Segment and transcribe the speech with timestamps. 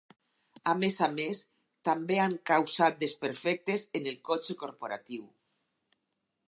[0.71, 1.41] A més a més,
[1.89, 5.29] també han causat desperfectes en el cotxe corporatiu.